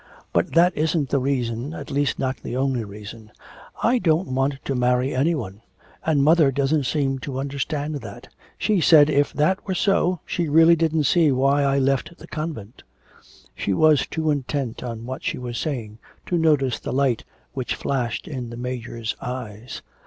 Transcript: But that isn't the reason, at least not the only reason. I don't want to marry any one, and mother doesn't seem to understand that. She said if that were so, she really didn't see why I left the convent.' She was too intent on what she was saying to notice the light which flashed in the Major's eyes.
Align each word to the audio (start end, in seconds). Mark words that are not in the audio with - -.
But 0.33 0.53
that 0.53 0.75
isn't 0.75 1.09
the 1.09 1.19
reason, 1.19 1.75
at 1.75 1.91
least 1.91 2.17
not 2.17 2.37
the 2.37 2.57
only 2.57 2.83
reason. 2.83 3.29
I 3.83 3.99
don't 3.99 4.33
want 4.33 4.55
to 4.65 4.73
marry 4.73 5.13
any 5.13 5.35
one, 5.35 5.61
and 6.03 6.23
mother 6.23 6.51
doesn't 6.51 6.87
seem 6.87 7.19
to 7.19 7.39
understand 7.39 7.97
that. 7.97 8.27
She 8.57 8.81
said 8.81 9.11
if 9.11 9.31
that 9.33 9.63
were 9.67 9.75
so, 9.75 10.19
she 10.25 10.49
really 10.49 10.75
didn't 10.75 11.03
see 11.03 11.31
why 11.31 11.61
I 11.61 11.77
left 11.77 12.17
the 12.17 12.25
convent.' 12.25 12.81
She 13.53 13.73
was 13.75 14.07
too 14.07 14.31
intent 14.31 14.81
on 14.81 15.05
what 15.05 15.21
she 15.23 15.37
was 15.37 15.59
saying 15.59 15.99
to 16.25 16.35
notice 16.35 16.79
the 16.79 16.91
light 16.91 17.23
which 17.53 17.75
flashed 17.75 18.27
in 18.27 18.49
the 18.49 18.57
Major's 18.57 19.15
eyes. 19.21 19.83